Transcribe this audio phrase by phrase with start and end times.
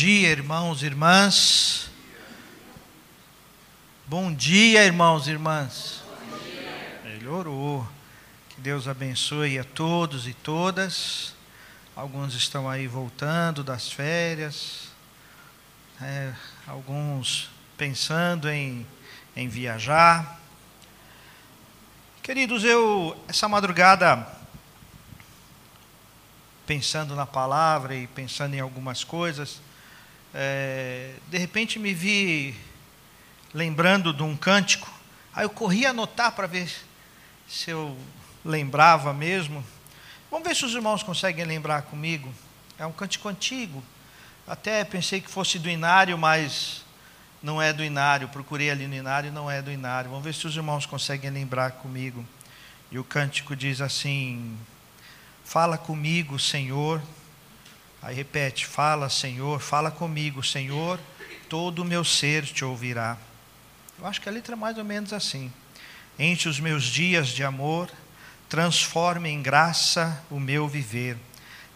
[0.00, 1.90] dia, irmãos e irmãs.
[4.06, 6.02] Bom dia, irmãos e irmãs.
[7.04, 7.86] Melhorou.
[8.48, 11.34] Que Deus abençoe a todos e todas.
[11.94, 14.88] Alguns estão aí voltando das férias,
[16.00, 16.32] é,
[16.66, 18.86] alguns pensando em,
[19.36, 20.40] em viajar.
[22.22, 24.26] Queridos, eu essa madrugada
[26.66, 29.60] pensando na palavra e pensando em algumas coisas,
[30.34, 32.54] é, de repente me vi
[33.52, 34.90] lembrando de um cântico.
[35.34, 36.70] Aí eu corri anotar para ver
[37.48, 37.96] se eu
[38.44, 39.64] lembrava mesmo.
[40.30, 42.32] Vamos ver se os irmãos conseguem lembrar comigo.
[42.78, 43.82] É um cântico antigo.
[44.46, 46.84] Até pensei que fosse do Inário, mas
[47.42, 48.28] não é do Inário.
[48.28, 50.10] Procurei ali no Inário, não é do Inário.
[50.10, 52.24] Vamos ver se os irmãos conseguem lembrar comigo.
[52.90, 54.56] E o cântico diz assim:
[55.44, 57.02] Fala comigo, Senhor.
[58.02, 60.98] Aí repete: Fala, Senhor, fala comigo, Senhor.
[61.48, 63.18] Todo o meu ser te ouvirá.
[63.98, 65.52] Eu acho que a letra é mais ou menos assim.
[66.18, 67.90] Enche os meus dias de amor,
[68.48, 71.16] transforme em graça o meu viver.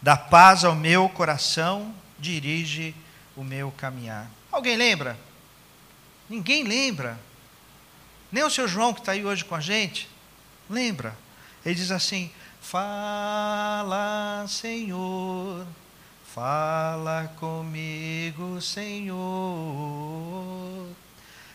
[0.01, 2.95] Dá paz ao meu coração, dirige
[3.37, 4.31] o meu caminhar.
[4.53, 5.19] Alguém lembra?
[6.29, 7.19] Ninguém lembra.
[8.31, 10.09] Nem o seu João que está aí hoje com a gente.
[10.69, 11.17] Lembra?
[11.65, 12.31] Ele diz assim:
[12.61, 15.67] Fala, Senhor,
[16.35, 19.15] fala comigo, Senhor.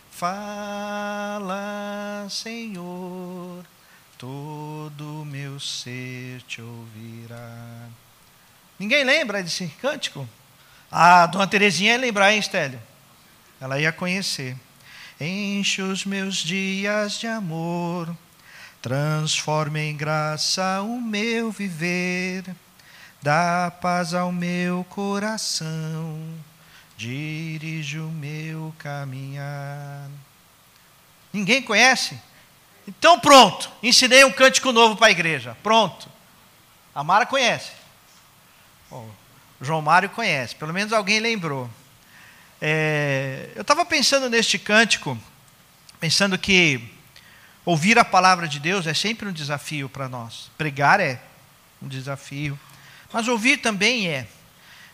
[0.09, 1.57] Fala,
[2.29, 3.65] Senhor,
[4.17, 7.89] todo meu ser te ouvirá.
[8.79, 10.25] Ninguém lembra desse cântico?
[10.89, 12.81] A dona Terezinha ia lembrar, hein, Estélio?
[13.59, 14.55] Ela ia conhecer.
[15.19, 18.15] Enche os meus dias de amor,
[18.81, 22.45] transforma em graça o meu viver,
[23.21, 26.39] dá paz ao meu coração
[26.99, 30.09] dirige o meu caminhar.
[31.31, 32.19] Ninguém conhece?
[32.85, 35.55] Então pronto, ensinei um cântico novo para a igreja.
[35.63, 36.09] Pronto.
[36.93, 37.71] A Mara conhece.
[38.91, 39.09] o
[39.61, 41.69] João Mário conhece, pelo menos alguém lembrou.
[42.61, 45.17] É, eu estava pensando neste cântico,
[46.01, 46.83] pensando que
[47.63, 50.51] ouvir a palavra de Deus é sempre um desafio para nós.
[50.57, 51.21] Pregar é
[51.81, 52.59] um desafio,
[53.11, 54.27] mas ouvir também é.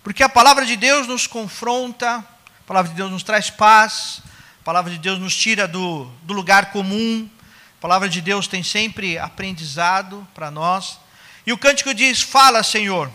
[0.03, 4.22] Porque a palavra de Deus nos confronta, a palavra de Deus nos traz paz,
[4.62, 7.30] a palavra de Deus nos tira do, do lugar comum,
[7.78, 11.00] a palavra de Deus tem sempre aprendizado para nós.
[11.46, 13.12] E o cântico diz: Fala, Senhor,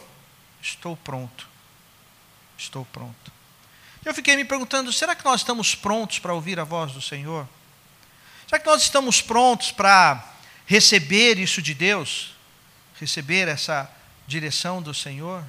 [0.62, 1.48] estou pronto.
[2.58, 3.32] Estou pronto.
[4.04, 7.48] Eu fiquei me perguntando: será que nós estamos prontos para ouvir a voz do Senhor?
[8.46, 10.24] Será que nós estamos prontos para
[10.66, 12.34] receber isso de Deus?
[12.98, 13.90] Receber essa
[14.30, 15.44] direção do Senhor?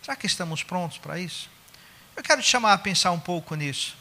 [0.00, 1.50] Será que estamos prontos para isso?
[2.16, 3.96] Eu quero te chamar a pensar um pouco nisso.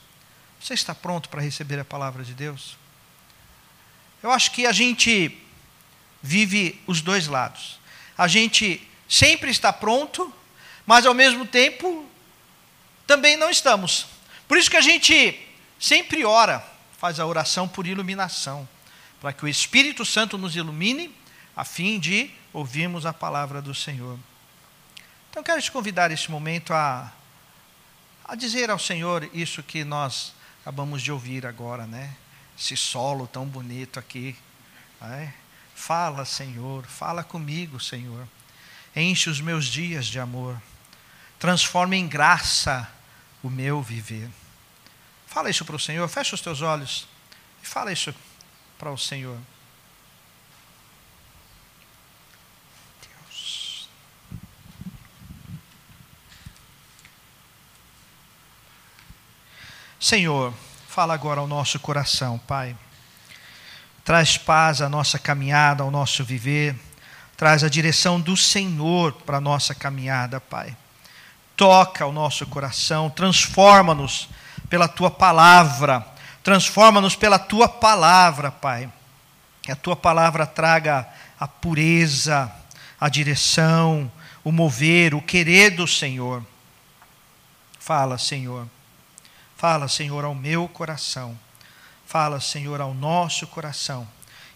[0.61, 2.77] Você está pronto para receber a palavra de Deus?
[4.21, 5.35] Eu acho que a gente
[6.21, 7.79] vive os dois lados.
[8.15, 10.31] A gente sempre está pronto,
[10.85, 12.07] mas ao mesmo tempo
[13.07, 14.05] também não estamos.
[14.47, 15.39] Por isso que a gente
[15.79, 16.63] sempre ora,
[16.99, 18.69] faz a oração por iluminação,
[19.19, 21.11] para que o Espírito Santo nos ilumine,
[21.55, 24.17] a fim de ouvirmos a palavra do Senhor.
[25.29, 27.11] Então, quero te convidar neste momento a,
[28.25, 32.13] a dizer ao Senhor isso que nós acabamos de ouvir agora, né?
[32.57, 34.35] Esse solo tão bonito aqui.
[34.99, 35.33] Né?
[35.73, 38.27] Fala, Senhor, fala comigo, Senhor.
[38.95, 40.61] Enche os meus dias de amor.
[41.39, 42.87] Transforma em graça
[43.41, 44.29] o meu viver.
[45.25, 47.07] Fala isso para o Senhor, fecha os teus olhos
[47.63, 48.13] e fala isso
[48.77, 49.37] para o Senhor.
[60.11, 60.53] Senhor,
[60.89, 62.75] fala agora ao nosso coração, Pai.
[64.03, 66.75] Traz paz à nossa caminhada, ao nosso viver.
[67.37, 70.75] Traz a direção do Senhor para a nossa caminhada, Pai.
[71.55, 74.27] Toca o nosso coração, transforma-nos
[74.69, 76.05] pela tua palavra.
[76.43, 78.91] Transforma-nos pela tua palavra, Pai.
[79.61, 81.07] Que a tua palavra traga
[81.39, 82.51] a pureza,
[82.99, 84.11] a direção,
[84.43, 86.45] o mover, o querer do Senhor.
[87.79, 88.67] Fala, Senhor.
[89.61, 91.37] Fala, Senhor, ao meu coração.
[92.07, 94.07] Fala, Senhor, ao nosso coração.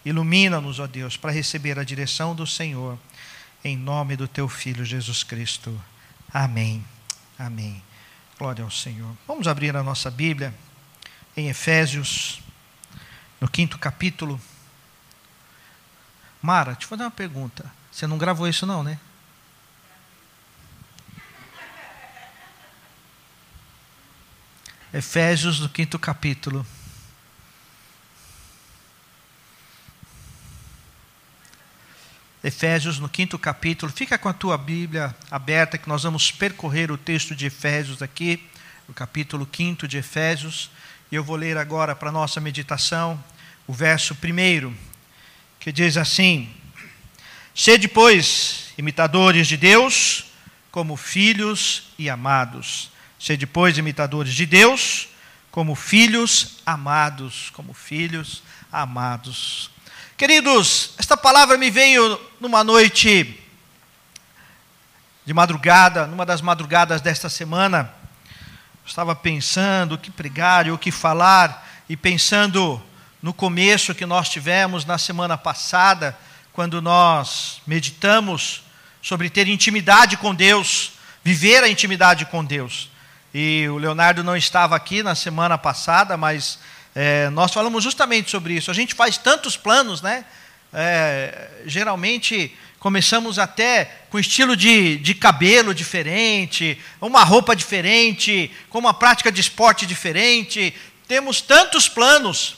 [0.03, 2.97] Ilumina-nos, ó Deus, para receber a direção do Senhor.
[3.63, 5.79] Em nome do teu Filho Jesus Cristo.
[6.33, 6.83] Amém.
[7.37, 7.83] Amém.
[8.39, 9.15] Glória ao Senhor.
[9.27, 10.51] Vamos abrir a nossa Bíblia
[11.37, 12.41] em Efésios,
[13.39, 14.41] no quinto capítulo.
[16.41, 17.71] Mara, te vou dar uma pergunta.
[17.91, 18.99] Você não gravou isso, não, né?
[24.95, 26.65] Efésios, no quinto capítulo.
[32.41, 33.91] Efésios, no quinto capítulo.
[33.91, 38.41] Fica com a tua Bíblia aberta, que nós vamos percorrer o texto de Efésios aqui,
[38.87, 40.71] o capítulo quinto de Efésios.
[41.11, 43.21] E eu vou ler agora para a nossa meditação
[43.67, 44.73] o verso primeiro,
[45.59, 46.49] que diz assim:
[47.53, 50.31] Sede, pois, imitadores de Deus,
[50.71, 55.07] como filhos e amados Sede, pois, imitadores de Deus,
[55.51, 59.69] como filhos amados, como filhos amados.
[60.17, 63.39] Queridos, esta palavra me veio numa noite
[65.25, 67.91] de madrugada, numa das madrugadas desta semana.
[68.85, 72.81] Estava pensando o que pregar e o que falar, e pensando
[73.21, 76.17] no começo que nós tivemos na semana passada,
[76.53, 78.63] quando nós meditamos
[79.01, 82.89] sobre ter intimidade com Deus, viver a intimidade com Deus.
[83.37, 86.57] E o Leonardo não estava aqui na semana passada, mas
[86.95, 88.71] é, nós falamos justamente sobre isso.
[88.71, 90.23] A gente faz tantos planos, né?
[90.71, 98.93] É, geralmente começamos até com estilo de, de cabelo diferente, uma roupa diferente, com uma
[98.93, 100.73] prática de esporte diferente.
[101.05, 102.55] Temos tantos planos,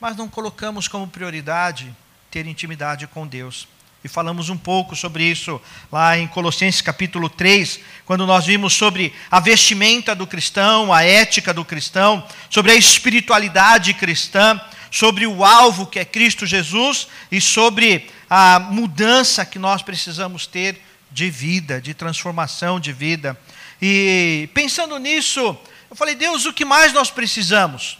[0.00, 1.94] mas não colocamos como prioridade
[2.30, 3.68] ter intimidade com Deus.
[4.02, 5.60] E falamos um pouco sobre isso
[5.92, 11.52] lá em Colossenses capítulo 3, quando nós vimos sobre a vestimenta do cristão, a ética
[11.52, 14.58] do cristão, sobre a espiritualidade cristã,
[14.90, 20.80] sobre o alvo que é Cristo Jesus e sobre a mudança que nós precisamos ter
[21.12, 23.38] de vida, de transformação de vida.
[23.82, 25.58] E pensando nisso,
[25.90, 27.99] eu falei, Deus, o que mais nós precisamos?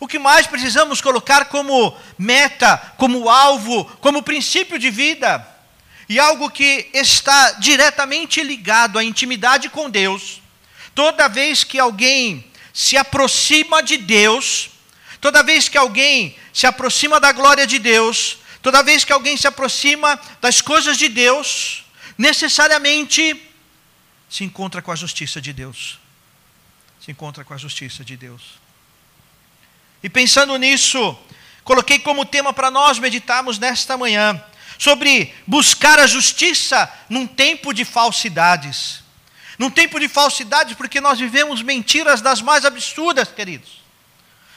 [0.00, 5.46] O que mais precisamos colocar como meta, como alvo, como princípio de vida?
[6.08, 10.40] E algo que está diretamente ligado à intimidade com Deus.
[10.94, 14.70] Toda vez que alguém se aproxima de Deus,
[15.20, 19.46] toda vez que alguém se aproxima da glória de Deus, toda vez que alguém se
[19.46, 21.84] aproxima das coisas de Deus,
[22.16, 23.40] necessariamente
[24.30, 25.98] se encontra com a justiça de Deus.
[27.04, 28.59] Se encontra com a justiça de Deus.
[30.02, 31.18] E pensando nisso,
[31.62, 34.42] coloquei como tema para nós meditarmos nesta manhã
[34.78, 39.02] sobre buscar a justiça num tempo de falsidades.
[39.58, 43.82] Num tempo de falsidades, porque nós vivemos mentiras das mais absurdas, queridos.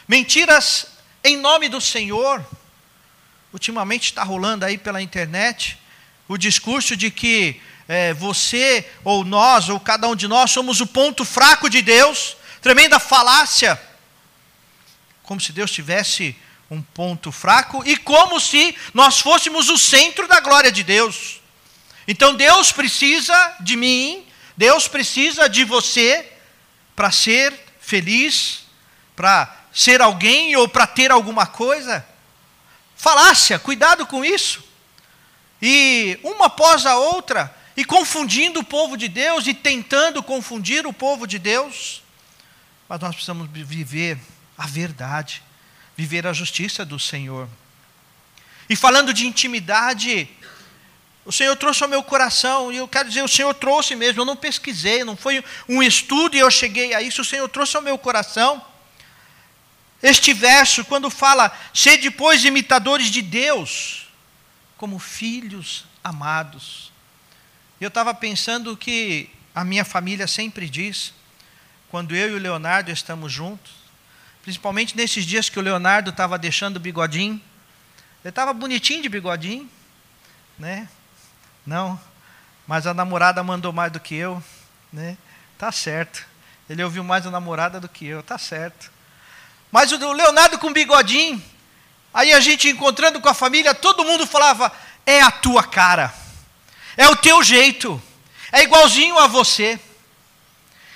[0.08, 0.88] Mentiras
[1.22, 2.46] em nome do Senhor.
[3.52, 5.78] Ultimamente está rolando aí pela internet
[6.26, 10.88] o discurso de que é, você, ou nós, ou cada um de nós, somos o
[10.88, 12.38] ponto fraco de Deus.
[12.62, 13.78] Tremenda falácia
[15.24, 16.36] como se Deus tivesse
[16.70, 21.42] um ponto fraco e como se nós fôssemos o centro da glória de Deus.
[22.08, 24.26] Então Deus precisa de mim,
[24.58, 26.32] Deus precisa de você
[26.96, 28.66] para ser feliz,
[29.16, 32.06] para ser alguém ou para ter alguma coisa.
[32.96, 34.64] Falácia, cuidado com isso.
[35.62, 40.94] E uma após a outra, e confundindo o povo de Deus e tentando confundir o
[40.94, 42.04] povo de Deus.
[42.88, 44.20] Mas nós precisamos viver
[44.58, 45.42] a verdade,
[45.96, 47.48] viver a justiça do Senhor.
[48.70, 50.30] E falando de intimidade,
[51.26, 54.26] o Senhor trouxe ao meu coração, e eu quero dizer, o Senhor trouxe mesmo, eu
[54.26, 57.82] não pesquisei, não foi um estudo e eu cheguei a isso, o Senhor trouxe ao
[57.84, 58.64] meu coração.
[60.02, 64.08] Este verso, quando fala, sede depois imitadores de Deus,
[64.76, 66.92] como filhos amados.
[67.80, 71.14] Eu estava pensando que a minha família sempre diz,
[71.90, 73.83] quando eu e o Leonardo estamos juntos,
[74.44, 77.42] Principalmente nesses dias que o Leonardo estava deixando o bigodinho.
[78.24, 79.70] Ele estava bonitinho de bigodinho,
[80.60, 80.88] né?
[81.66, 82.00] Não,
[82.68, 84.44] mas a namorada mandou mais do que eu,
[84.92, 85.18] né?
[85.58, 86.26] Tá certo.
[86.70, 88.92] Ele ouviu mais a namorada do que eu, tá certo.
[89.72, 91.42] Mas o Leonardo com bigodinho,
[92.14, 94.72] aí a gente encontrando com a família, todo mundo falava:
[95.06, 96.14] é a tua cara,
[96.98, 98.02] é o teu jeito,
[98.52, 99.80] é igualzinho a você.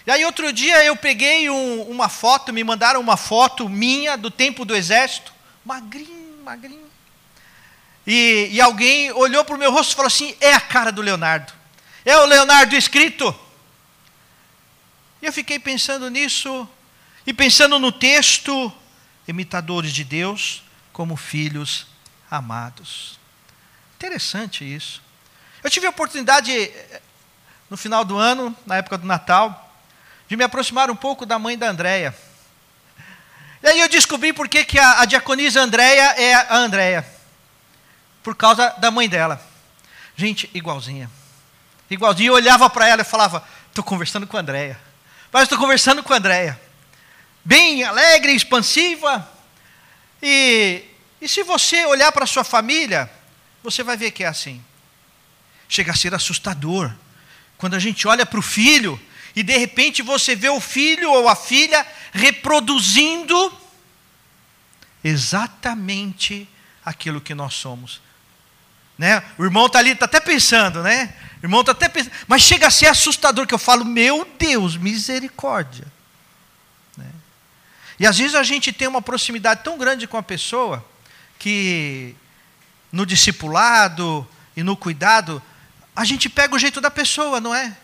[0.07, 4.31] E aí outro dia eu peguei um, uma foto, me mandaram uma foto minha do
[4.31, 5.33] tempo do exército,
[5.65, 6.89] magrinho, magrinho.
[8.05, 11.01] E, e alguém olhou para o meu rosto e falou assim: é a cara do
[11.01, 11.51] Leonardo.
[12.05, 13.37] É o Leonardo escrito.
[15.21, 16.65] E eu fiquei pensando nisso,
[17.25, 18.71] e pensando no texto,
[19.27, 21.85] imitadores de Deus como filhos
[22.31, 23.19] amados.
[23.97, 25.01] Interessante isso.
[25.61, 27.01] Eu tive a oportunidade, eh,
[27.69, 29.66] no final do ano, na época do Natal,
[30.27, 32.15] de me aproximar um pouco da mãe da Andréia.
[33.63, 37.05] E aí eu descobri por que, que a, a diaconisa Andréia é a Andréia.
[38.21, 39.41] Por causa da mãe dela.
[40.15, 41.09] Gente, igualzinha.
[41.89, 44.79] Igualzinha, eu olhava para ela e falava, estou conversando com a Andréia.
[45.31, 46.59] Mas estou conversando com a Andréia.
[47.43, 49.27] bem alegre, expansiva.
[50.21, 50.83] E,
[51.21, 53.09] e se você olhar para a sua família,
[53.63, 54.63] você vai ver que é assim.
[55.69, 56.91] Chega a ser assustador.
[57.57, 58.99] Quando a gente olha para o filho
[59.37, 63.55] e de repente você vê o filho ou a filha reproduzindo
[65.03, 66.49] exatamente
[66.83, 68.01] aquilo que nós somos.
[68.97, 69.23] Né?
[69.37, 71.13] O irmão está ali, está até pensando, né?
[71.39, 74.75] O irmão está até pensando, mas chega a ser assustador que eu falo, meu Deus,
[74.75, 75.85] misericórdia.
[76.97, 77.11] Né?
[77.99, 80.83] E às vezes a gente tem uma proximidade tão grande com a pessoa
[81.37, 82.15] que
[82.91, 85.39] no discipulado e no cuidado
[85.95, 87.77] a gente pega o jeito da pessoa, não é?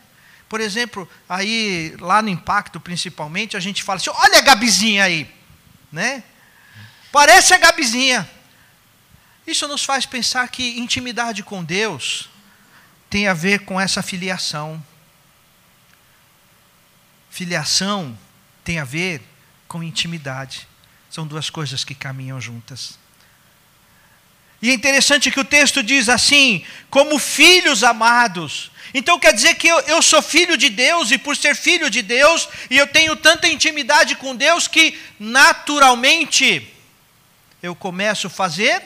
[0.54, 5.28] Por exemplo, aí lá no impacto principalmente a gente fala assim, olha a Gabizinha aí,
[5.92, 6.24] né?
[7.12, 8.30] Parece a Gabizinha.
[9.48, 12.30] Isso nos faz pensar que intimidade com Deus
[13.10, 14.80] tem a ver com essa filiação.
[17.32, 18.16] Filiação
[18.64, 19.24] tem a ver
[19.68, 20.68] com intimidade.
[21.10, 23.00] São duas coisas que caminham juntas.
[24.64, 28.72] E é interessante que o texto diz assim: como filhos amados.
[28.94, 32.02] Então quer dizer que eu, eu, sou filho de Deus, e por ser filho de
[32.02, 36.66] Deus, e eu tenho tanta intimidade com Deus, que naturalmente
[37.62, 38.82] eu começo a fazer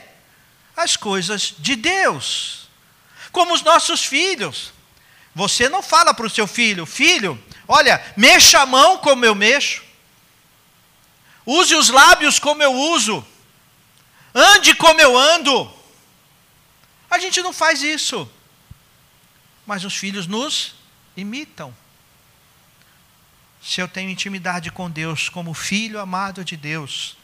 [0.76, 2.68] as coisas de Deus,
[3.32, 4.74] como os nossos filhos.
[5.36, 9.84] Você não fala para o seu filho, filho, olha, mexa a mão como eu mexo,
[11.46, 13.24] use os lábios como eu uso,
[14.38, 15.72] ande como eu ando.
[17.10, 18.30] A gente não faz isso,
[19.66, 20.76] mas os filhos nos
[21.16, 21.76] imitam.
[23.62, 27.18] Se eu tenho intimidade com Deus, como filho amado de Deus,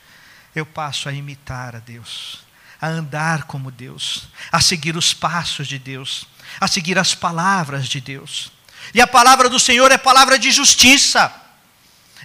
[0.55, 2.43] eu passo a imitar a Deus
[2.83, 6.25] a andar como Deus, a seguir os passos de Deus,
[6.59, 8.51] a seguir as palavras de Deus.
[8.93, 11.33] E a palavra do Senhor é palavra de justiça.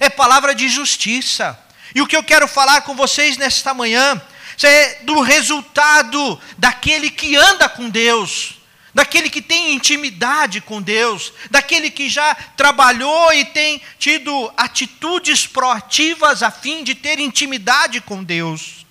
[0.00, 1.56] É palavra de justiça.
[1.94, 4.20] E o que eu quero falar com vocês nesta manhã
[4.66, 8.58] é do resultado daquele que anda com Deus,
[8.92, 16.42] daquele que tem intimidade com Deus, daquele que já trabalhou e tem tido atitudes proativas
[16.42, 18.84] a fim de ter intimidade com Deus.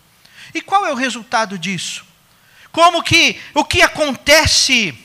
[0.53, 2.05] E qual é o resultado disso?
[2.71, 4.97] Como que o que acontece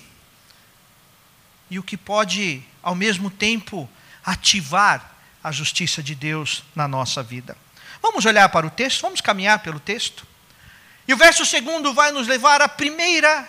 [1.71, 3.89] e o que pode ao mesmo tempo
[4.25, 7.57] ativar a justiça de Deus na nossa vida?
[8.01, 10.27] Vamos olhar para o texto, vamos caminhar pelo texto.
[11.07, 13.49] E o verso segundo vai nos levar à primeira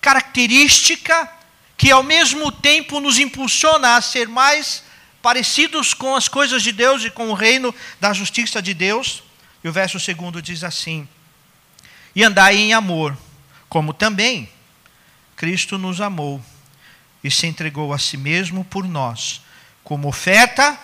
[0.00, 1.30] característica
[1.76, 4.82] que ao mesmo tempo nos impulsiona a ser mais
[5.22, 9.22] parecidos com as coisas de Deus e com o reino da justiça de Deus.
[9.62, 11.08] E o verso segundo diz assim:
[12.14, 13.16] E andai em amor,
[13.68, 14.48] como também
[15.36, 16.42] Cristo nos amou
[17.22, 19.40] e se entregou a si mesmo por nós,
[19.84, 20.78] como oferta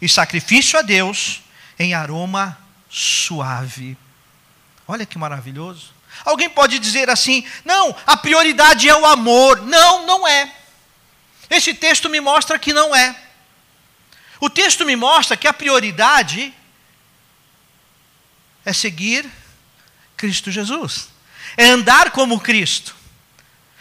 [0.00, 1.42] e sacrifício a Deus
[1.78, 3.96] em aroma suave.
[4.90, 5.92] Olha que maravilhoso.
[6.24, 9.62] Alguém pode dizer assim: não, a prioridade é o amor.
[9.62, 10.52] Não, não é.
[11.48, 13.14] Esse texto me mostra que não é.
[14.40, 16.52] O texto me mostra que a prioridade
[18.64, 19.30] é seguir
[20.16, 21.08] Cristo Jesus,
[21.56, 22.96] é andar como Cristo.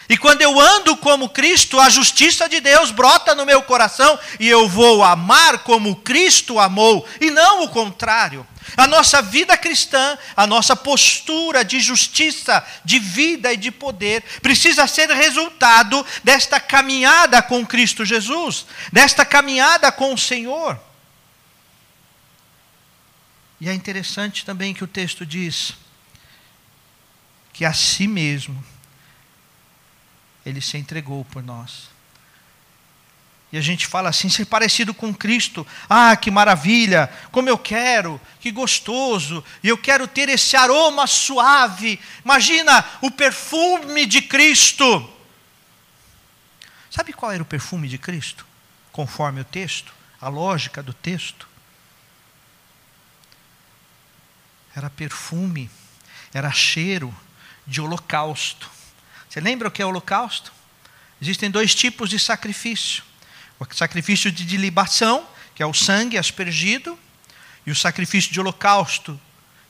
[0.08, 4.48] E quando eu ando como Cristo, a justiça de Deus brota no meu coração e
[4.48, 8.46] eu vou amar como Cristo amou, e não o contrário.
[8.76, 14.88] A nossa vida cristã, a nossa postura de justiça, de vida e de poder, precisa
[14.88, 20.80] ser resultado desta caminhada com Cristo Jesus, desta caminhada com o Senhor.
[23.62, 25.74] E é interessante também que o texto diz
[27.52, 28.64] que a si mesmo
[30.46, 31.90] ele se entregou por nós.
[33.52, 35.66] E a gente fala assim, ser parecido com Cristo.
[35.90, 37.12] Ah, que maravilha!
[37.32, 39.44] Como eu quero, que gostoso!
[39.64, 42.00] E eu quero ter esse aroma suave.
[42.24, 45.10] Imagina o perfume de Cristo.
[46.92, 48.46] Sabe qual era o perfume de Cristo?
[48.92, 51.50] Conforme o texto, a lógica do texto.
[54.80, 55.70] era perfume,
[56.34, 57.16] era cheiro
[57.68, 58.70] de holocausto.
[59.30, 60.52] Você lembra o que é holocausto?
[61.22, 63.04] Existem dois tipos de sacrifício:
[63.60, 66.98] o sacrifício de libação, que é o sangue aspergido,
[67.66, 69.20] e o sacrifício de holocausto,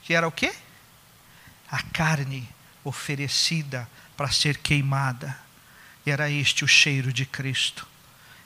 [0.04, 0.54] que era o quê?
[1.72, 2.48] A carne
[2.84, 5.38] oferecida para ser queimada.
[6.06, 7.88] E era este o cheiro de Cristo.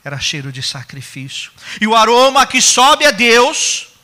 [0.02, 1.52] Era cheiro de sacrifício.
[1.80, 3.94] E o aroma que sobe a Deus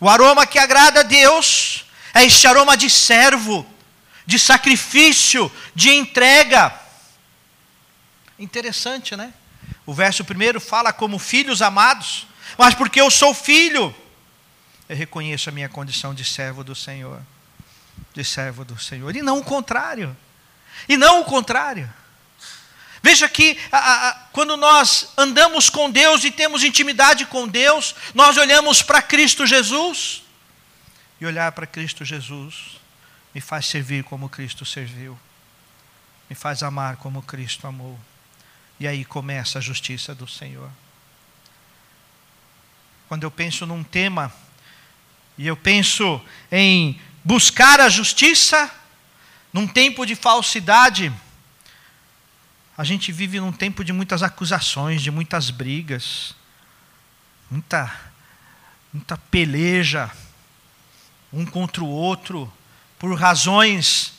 [0.00, 3.66] o aroma que agrada a Deus é este aroma de servo,
[4.26, 6.72] de sacrifício, de entrega.
[8.38, 9.32] Interessante, né?
[9.84, 12.26] O verso primeiro fala como filhos amados,
[12.58, 13.94] mas porque eu sou filho,
[14.88, 17.20] eu reconheço a minha condição de servo do Senhor.
[18.14, 19.14] De servo do Senhor.
[19.16, 20.16] E não o contrário.
[20.88, 21.92] E não o contrário.
[23.02, 28.36] Veja que a, a, quando nós andamos com Deus e temos intimidade com Deus, nós
[28.36, 30.22] olhamos para Cristo Jesus.
[31.20, 32.76] E olhar para Cristo Jesus
[33.34, 35.18] me faz servir como Cristo serviu,
[36.28, 37.98] me faz amar como Cristo amou.
[38.78, 40.70] E aí começa a justiça do Senhor.
[43.08, 44.32] Quando eu penso num tema,
[45.38, 48.70] e eu penso em buscar a justiça,
[49.52, 51.12] num tempo de falsidade,
[52.76, 56.34] a gente vive num tempo de muitas acusações, de muitas brigas,
[57.50, 57.90] muita,
[58.92, 60.10] muita peleja,
[61.32, 62.52] um contra o outro,
[62.98, 64.15] por razões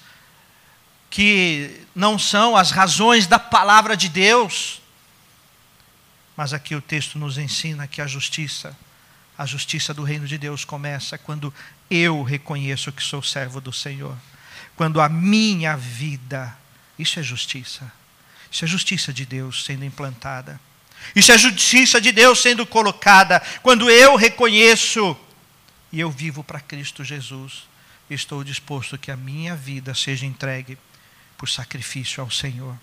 [1.10, 4.82] que não são as razões da palavra de Deus.
[6.36, 8.78] Mas aqui o texto nos ensina que a justiça,
[9.38, 11.54] a justiça do reino de Deus começa quando
[11.90, 14.16] eu reconheço que sou servo do Senhor.
[14.76, 16.56] Quando a minha vida,
[17.00, 17.92] isso é justiça.
[18.52, 20.60] Isso é justiça de Deus sendo implantada.
[21.16, 23.42] Isso é justiça de Deus sendo colocada.
[23.64, 25.18] Quando eu reconheço
[25.92, 27.64] e eu vivo para Cristo Jesus,
[28.10, 30.78] estou disposto que a minha vida seja entregue
[31.38, 32.78] por sacrifício ao Senhor.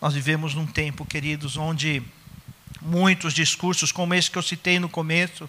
[0.00, 2.02] Nós vivemos num tempo, queridos, onde
[2.82, 5.48] muitos discursos, como esse que eu citei no começo,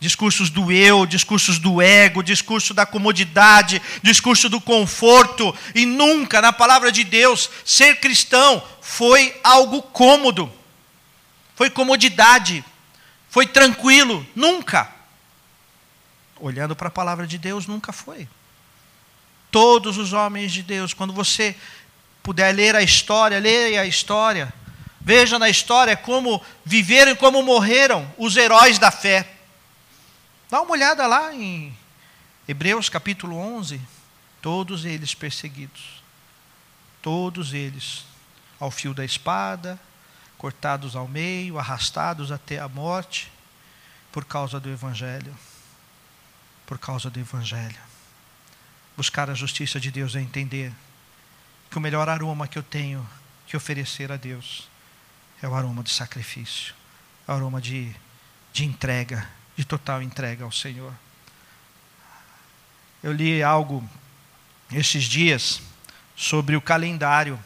[0.00, 6.52] discursos do eu, discursos do ego, discurso da comodidade, discurso do conforto, e nunca na
[6.52, 10.50] palavra de Deus ser cristão foi algo cômodo,
[11.54, 12.64] foi comodidade,
[13.28, 14.90] foi tranquilo, nunca.
[16.40, 18.26] Olhando para a palavra de Deus, nunca foi.
[19.52, 21.54] Todos os homens de Deus, quando você
[22.22, 24.52] puder ler a história, leia a história.
[24.98, 29.30] Veja na história como viveram e como morreram os heróis da fé.
[30.50, 31.76] Dá uma olhada lá em
[32.48, 33.78] Hebreus capítulo 11.
[34.40, 36.02] Todos eles perseguidos.
[37.02, 38.06] Todos eles
[38.58, 39.78] ao fio da espada,
[40.38, 43.30] cortados ao meio, arrastados até a morte,
[44.10, 45.36] por causa do Evangelho.
[46.64, 47.91] Por causa do Evangelho.
[48.96, 50.72] Buscar a justiça de Deus é entender
[51.70, 53.08] que o melhor aroma que eu tenho
[53.46, 54.68] que oferecer a Deus
[55.42, 56.74] é o aroma de sacrifício,
[57.26, 57.94] é o aroma de,
[58.52, 59.26] de entrega,
[59.56, 60.92] de total entrega ao Senhor.
[63.02, 63.88] Eu li algo
[64.70, 65.60] esses dias
[66.14, 67.38] sobre o calendário,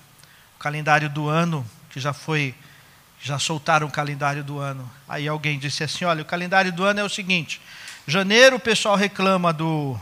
[0.56, 2.54] o calendário do ano, que já foi,
[3.22, 4.90] já soltaram o calendário do ano.
[5.09, 7.61] Aí alguém disse assim: olha, o calendário do ano é o seguinte:
[8.06, 9.98] janeiro o pessoal reclama do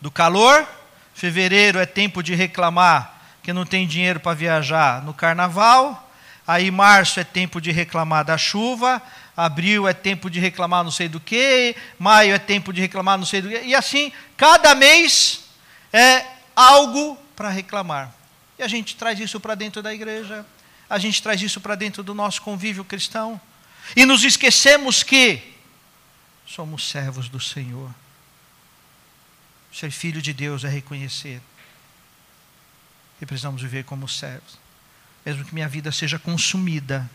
[0.00, 0.66] do calor.
[1.14, 6.06] Fevereiro é tempo de reclamar que não tem dinheiro para viajar no carnaval.
[6.46, 9.02] Aí março é tempo de reclamar da chuva,
[9.36, 13.26] abril é tempo de reclamar não sei do que, maio é tempo de reclamar não
[13.26, 15.44] sei do que, e assim, cada mês
[15.92, 16.24] é
[16.56, 18.12] algo para reclamar.
[18.58, 20.44] E a gente traz isso para dentro da igreja,
[20.88, 23.38] a gente traz isso para dentro do nosso convívio cristão,
[23.94, 25.42] e nos esquecemos que
[26.46, 27.90] somos servos do Senhor.
[29.72, 31.40] Ser filho de Deus é reconhecer
[33.18, 34.58] que precisamos viver como servos.
[35.26, 37.08] Mesmo que minha vida seja consumida,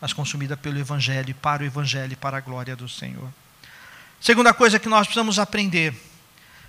[0.00, 3.28] mas consumida pelo Evangelho, para o Evangelho e para a glória do Senhor.
[4.20, 5.94] Segunda coisa que nós precisamos aprender,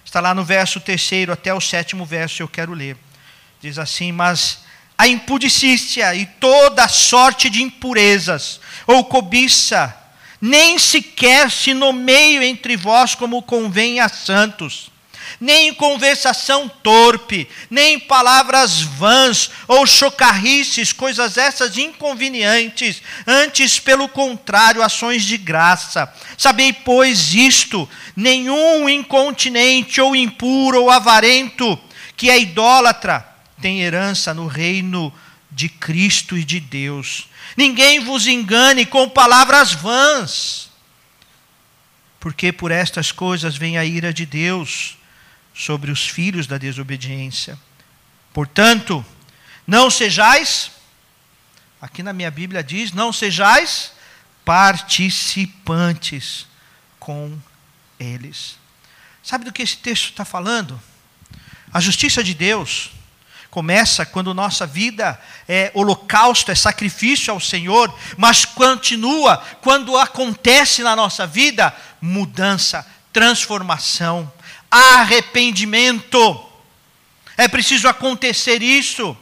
[0.04, 2.98] está lá no verso terceiro até o sétimo verso, eu quero ler.
[3.62, 4.64] Diz assim: Mas
[4.98, 9.96] a impudicícia e toda sorte de impurezas, ou cobiça,
[10.42, 14.93] nem sequer se nomeio entre vós como convém a santos
[15.44, 24.08] nem em conversação torpe, nem em palavras vãs ou chocarrices, coisas essas inconvenientes, antes, pelo
[24.08, 26.10] contrário, ações de graça.
[26.38, 31.78] Sabei, pois, isto: nenhum incontinente ou impuro ou avarento,
[32.16, 33.28] que é idólatra,
[33.62, 35.14] tem herança no reino
[35.52, 37.28] de Cristo e de Deus.
[37.58, 40.70] Ninguém vos engane com palavras vãs,
[42.18, 45.03] porque por estas coisas vem a ira de Deus
[45.54, 47.58] sobre os filhos da desobediência.
[48.34, 49.06] Portanto,
[49.66, 50.72] não sejais,
[51.80, 53.94] aqui na minha Bíblia diz, não sejais
[54.44, 56.48] participantes
[57.00, 57.38] com
[58.00, 58.58] eles.
[59.22, 60.82] Sabe do que esse texto está falando?
[61.72, 62.90] A justiça de Deus
[63.50, 70.96] começa quando nossa vida é holocausto, é sacrifício ao Senhor, mas continua quando acontece na
[70.96, 74.32] nossa vida mudança, transformação,
[74.74, 76.50] arrependimento.
[77.38, 79.16] É preciso acontecer isso.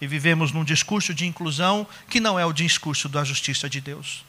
[0.00, 4.24] e vivemos num discurso de inclusão que não é o discurso da justiça de Deus.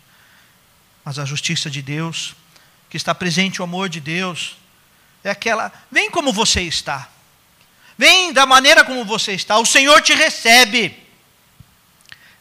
[1.04, 2.36] Mas a justiça de Deus,
[2.90, 4.56] que está presente o amor de Deus,
[5.24, 7.10] é aquela: vem como você está,
[7.98, 10.96] vem da maneira como você está, o Senhor te recebe.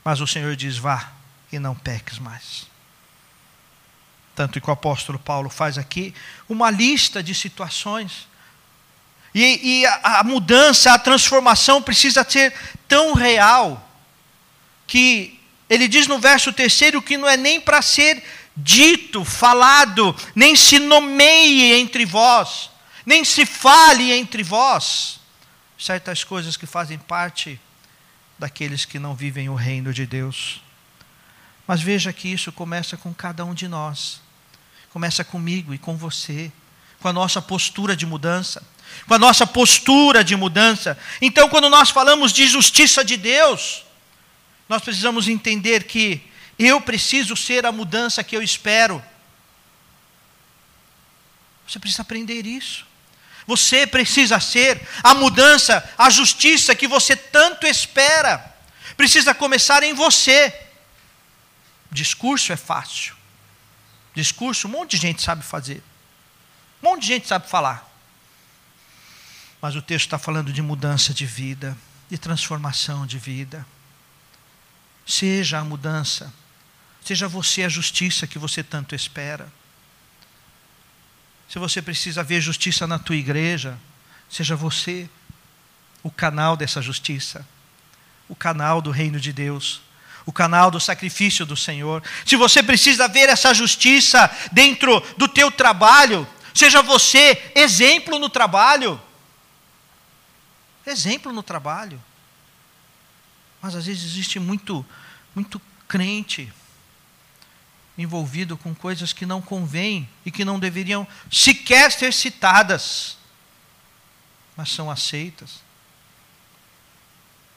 [0.04, 1.12] Mas o Senhor diz: vá
[1.50, 2.71] e não peques mais.
[4.34, 6.14] Tanto que o apóstolo Paulo faz aqui
[6.48, 8.26] uma lista de situações
[9.34, 12.54] e, e a, a mudança, a transformação precisa ser
[12.86, 13.88] tão real
[14.86, 18.22] que ele diz no verso terceiro que não é nem para ser
[18.54, 22.70] dito, falado, nem se nomeie entre vós,
[23.06, 25.18] nem se fale entre vós
[25.78, 27.58] certas coisas que fazem parte
[28.38, 30.62] daqueles que não vivem o reino de Deus.
[31.66, 34.20] Mas veja que isso começa com cada um de nós,
[34.92, 36.52] começa comigo e com você,
[37.00, 38.62] com a nossa postura de mudança
[39.07, 40.98] com a nossa postura de mudança.
[41.20, 43.85] Então, quando nós falamos de justiça de Deus,
[44.68, 46.22] nós precisamos entender que
[46.59, 49.02] eu preciso ser a mudança que eu espero.
[51.66, 52.87] Você precisa aprender isso.
[53.46, 58.55] Você precisa ser a mudança, a justiça que você tanto espera.
[58.96, 60.55] Precisa começar em você.
[61.90, 63.16] Discurso é fácil.
[64.14, 65.83] Discurso, um monte de gente sabe fazer.
[66.83, 67.88] Um monte de gente sabe falar.
[69.61, 71.77] Mas o texto está falando de mudança de vida,
[72.11, 73.64] de transformação de vida.
[75.07, 76.33] Seja a mudança,
[77.03, 79.51] seja você a justiça que você tanto espera.
[81.48, 83.79] Se você precisa ver justiça na tua igreja,
[84.29, 85.09] seja você
[86.03, 87.46] o canal dessa justiça,
[88.29, 89.81] o canal do reino de Deus,
[90.24, 92.02] o canal do sacrifício do Senhor.
[92.24, 99.00] Se você precisa ver essa justiça dentro do teu trabalho, seja você exemplo no trabalho.
[100.87, 102.02] Exemplo no trabalho.
[103.61, 104.85] Mas às vezes existe muito,
[105.35, 106.52] muito crente
[107.96, 113.16] envolvido com coisas que não convêm e que não deveriam sequer ser citadas,
[114.56, 115.61] mas são aceitas.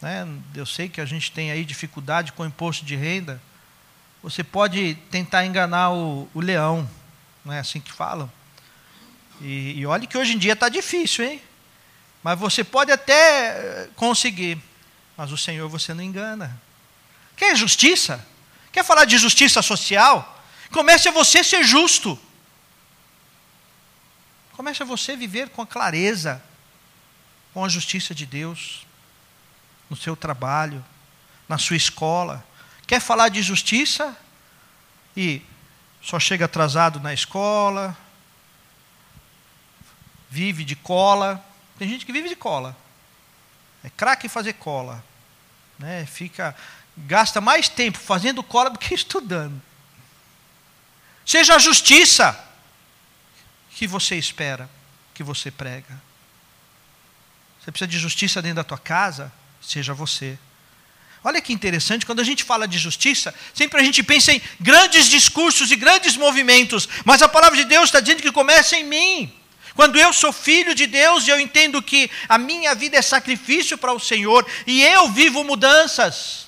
[0.01, 0.27] Né?
[0.53, 3.41] Eu sei que a gente tem aí dificuldade com o imposto de renda.
[4.21, 6.89] Você pode tentar enganar o, o leão,
[7.43, 8.31] não é assim que falam?
[9.41, 11.41] E, e olhe que hoje em dia está difícil, hein?
[12.23, 14.57] Mas você pode até eh, conseguir,
[15.15, 16.59] mas o Senhor você não engana.
[17.35, 18.25] Quer justiça?
[18.71, 20.43] Quer falar de justiça social?
[20.71, 22.19] Comece a você ser justo.
[24.53, 26.41] Comece a você viver com a clareza,
[27.53, 28.85] com a justiça de Deus,
[29.89, 30.83] no seu trabalho,
[31.47, 32.43] na sua escola.
[32.87, 34.15] Quer falar de justiça?
[35.15, 35.41] E
[36.01, 37.97] só chega atrasado na escola,
[40.29, 41.43] vive de cola,
[41.79, 42.75] tem gente que vive de cola.
[43.83, 45.03] É craque fazer cola.
[45.79, 46.05] Né?
[46.05, 46.55] Fica,
[46.97, 49.61] gasta mais tempo fazendo cola do que estudando.
[51.25, 52.39] Seja a justiça
[53.71, 54.69] que você espera,
[55.13, 56.01] que você prega.
[57.59, 59.31] Você precisa de justiça dentro da tua casa?
[59.65, 60.37] Seja você.
[61.23, 65.07] Olha que interessante, quando a gente fala de justiça, sempre a gente pensa em grandes
[65.07, 69.33] discursos e grandes movimentos, mas a palavra de Deus está dizendo que começa em mim.
[69.73, 73.75] Quando eu sou filho de Deus e eu entendo que a minha vida é sacrifício
[73.75, 76.45] para o Senhor e eu vivo mudanças.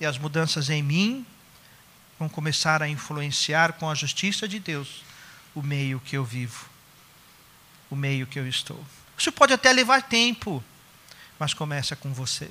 [0.00, 1.24] E as mudanças em mim
[2.18, 5.04] vão começar a influenciar com a justiça de Deus
[5.54, 6.68] o meio que eu vivo,
[7.88, 8.84] o meio que eu estou.
[9.16, 10.62] Isso pode até levar tempo,
[11.38, 12.48] mas começa com você.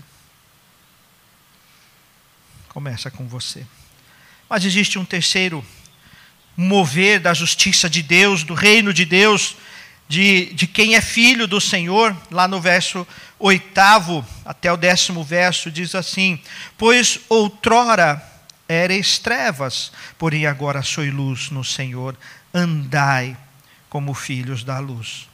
[2.70, 3.66] Começa com você.
[4.50, 5.66] Mas existe um terceiro
[6.56, 9.56] mover da justiça de Deus, do reino de Deus,
[10.08, 13.08] de, de quem é filho do Senhor, lá no verso
[13.40, 16.40] oitavo até o décimo verso, diz assim:
[16.78, 18.24] Pois outrora
[18.68, 22.16] eres trevas, porém agora sois luz no Senhor,
[22.54, 23.36] andai
[23.90, 25.28] como filhos da luz.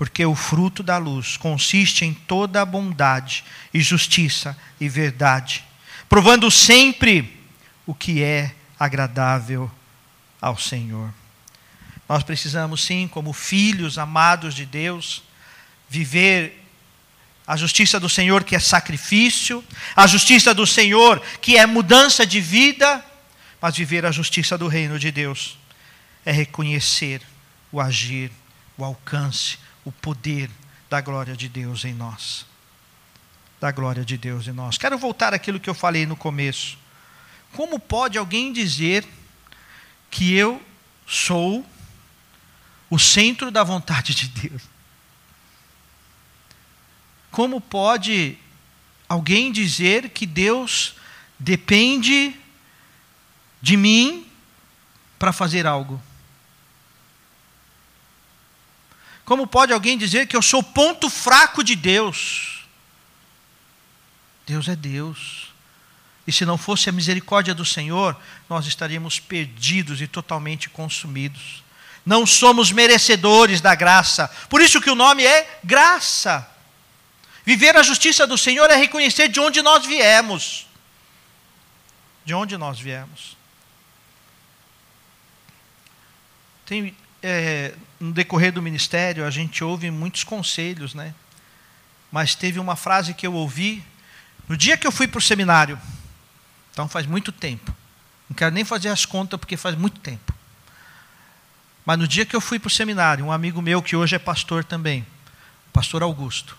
[0.00, 5.62] Porque o fruto da luz consiste em toda a bondade e justiça e verdade,
[6.08, 7.38] provando sempre
[7.86, 9.70] o que é agradável
[10.40, 11.12] ao Senhor.
[12.08, 15.22] Nós precisamos, sim, como filhos amados de Deus,
[15.86, 16.64] viver
[17.46, 19.62] a justiça do Senhor, que é sacrifício,
[19.94, 23.04] a justiça do Senhor, que é mudança de vida,
[23.60, 25.58] mas viver a justiça do reino de Deus
[26.24, 27.20] é reconhecer
[27.70, 28.32] o agir,
[28.78, 29.58] o alcance,
[29.90, 30.48] o poder
[30.88, 32.46] da glória de Deus em nós.
[33.60, 34.78] Da glória de Deus em nós.
[34.78, 36.78] Quero voltar àquilo que eu falei no começo.
[37.52, 39.04] Como pode alguém dizer
[40.08, 40.62] que eu
[41.06, 41.66] sou
[42.88, 44.62] o centro da vontade de Deus.
[47.32, 48.38] Como pode
[49.08, 50.94] alguém dizer que Deus
[51.36, 52.34] depende
[53.60, 54.26] de mim
[55.18, 56.00] para fazer algo?
[59.30, 62.64] Como pode alguém dizer que eu sou ponto fraco de Deus?
[64.44, 65.52] Deus é Deus.
[66.26, 71.62] E se não fosse a misericórdia do Senhor, nós estaríamos perdidos e totalmente consumidos.
[72.04, 74.26] Não somos merecedores da graça.
[74.48, 76.50] Por isso que o nome é graça.
[77.44, 80.66] Viver a justiça do Senhor é reconhecer de onde nós viemos.
[82.24, 83.36] De onde nós viemos.
[86.66, 91.14] Tem, é, no decorrer do ministério, a gente ouve muitos conselhos, né?
[92.10, 93.84] Mas teve uma frase que eu ouvi
[94.48, 95.78] no dia que eu fui para o seminário.
[96.72, 97.72] Então faz muito tempo.
[98.28, 100.34] Não quero nem fazer as contas porque faz muito tempo.
[101.84, 104.18] Mas no dia que eu fui para o seminário, um amigo meu que hoje é
[104.18, 105.06] pastor também,
[105.68, 106.56] o pastor Augusto,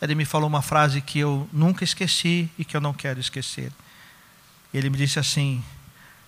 [0.00, 3.72] ele me falou uma frase que eu nunca esqueci e que eu não quero esquecer.
[4.74, 5.64] Ele me disse assim: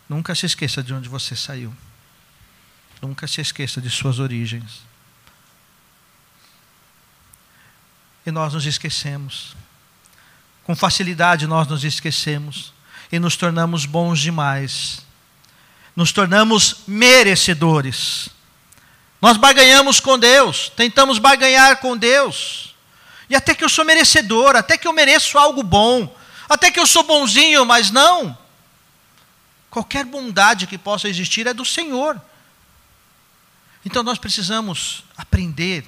[0.09, 1.75] Nunca se esqueça de onde você saiu.
[3.01, 4.83] Nunca se esqueça de suas origens.
[8.27, 9.57] E nós nos esquecemos.
[10.65, 12.73] Com facilidade nós nos esquecemos
[13.11, 15.01] e nos tornamos bons demais.
[15.97, 18.29] Nos tornamos merecedores.
[19.21, 22.75] Nós barganhamos com Deus, tentamos barganhar com Deus.
[23.29, 26.15] E até que eu sou merecedor, até que eu mereço algo bom,
[26.49, 28.37] até que eu sou bonzinho, mas não.
[29.71, 32.21] Qualquer bondade que possa existir é do Senhor.
[33.89, 35.83] Então nós precisamos aprender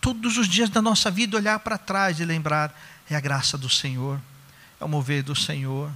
[0.00, 2.72] todos os dias da nossa vida olhar para trás e lembrar
[3.10, 4.20] é a graça do Senhor,
[4.80, 5.90] é o mover do Senhor.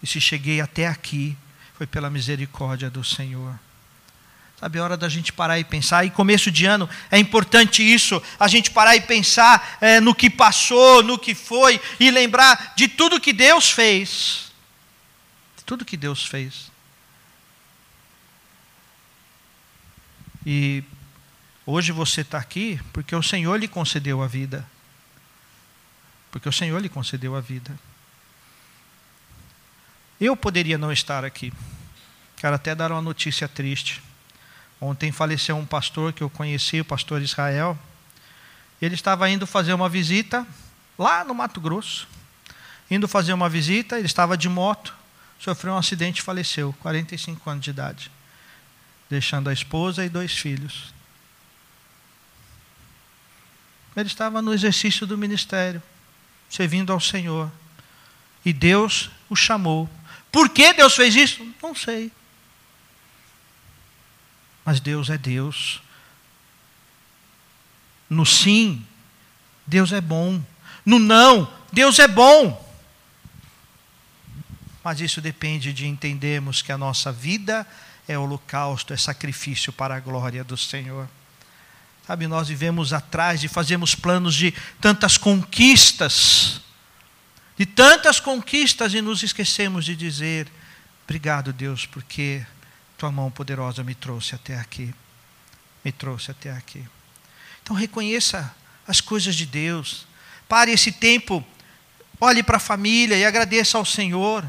[0.00, 1.36] E se cheguei até aqui,
[1.74, 3.58] foi pela misericórdia do Senhor.
[4.60, 6.04] Sabe, é hora da gente parar e pensar.
[6.04, 10.30] E começo de ano é importante isso, a gente parar e pensar é, no que
[10.30, 14.52] passou, no que foi, e lembrar de tudo que Deus fez.
[15.56, 16.71] De tudo que Deus fez.
[20.44, 20.82] E
[21.64, 24.66] hoje você está aqui porque o Senhor lhe concedeu a vida.
[26.30, 27.78] Porque o Senhor lhe concedeu a vida.
[30.20, 31.52] Eu poderia não estar aqui.
[32.36, 34.02] Quero até dar uma notícia triste.
[34.80, 37.78] Ontem faleceu um pastor que eu conheci, o pastor Israel.
[38.80, 40.46] Ele estava indo fazer uma visita
[40.98, 42.08] lá no Mato Grosso.
[42.90, 44.94] Indo fazer uma visita, ele estava de moto,
[45.38, 48.10] sofreu um acidente e faleceu, 45 anos de idade
[49.12, 50.92] deixando a esposa e dois filhos.
[53.94, 55.82] Ele estava no exercício do ministério,
[56.48, 57.52] servindo ao Senhor.
[58.42, 59.88] E Deus o chamou.
[60.32, 61.46] Por que Deus fez isso?
[61.62, 62.10] Não sei.
[64.64, 65.82] Mas Deus é Deus.
[68.08, 68.84] No sim,
[69.66, 70.42] Deus é bom.
[70.86, 72.58] No não, Deus é bom.
[74.82, 77.66] Mas isso depende de entendermos que a nossa vida
[78.08, 81.08] é holocausto, é sacrifício para a glória do Senhor.
[82.06, 86.60] Sabe, nós vivemos atrás e fazemos planos de tantas conquistas,
[87.56, 90.48] de tantas conquistas, e nos esquecemos de dizer:
[91.04, 92.44] Obrigado, Deus, porque
[92.98, 94.92] tua mão poderosa me trouxe até aqui.
[95.84, 96.84] Me trouxe até aqui.
[97.62, 98.52] Então reconheça
[98.86, 100.06] as coisas de Deus.
[100.48, 101.44] Pare esse tempo,
[102.20, 104.44] olhe para a família e agradeça ao Senhor.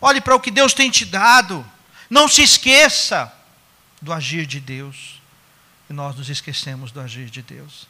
[0.00, 1.64] Olhe para o que Deus tem te dado.
[2.08, 3.32] Não se esqueça
[4.00, 5.20] do agir de Deus.
[5.88, 7.86] E nós nos esquecemos do agir de Deus.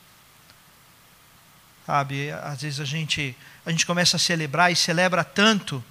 [1.87, 5.83] Sabe, às vezes a gente, a gente começa a celebrar e celebra tanto